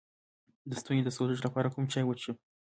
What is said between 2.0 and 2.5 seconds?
وڅښم؟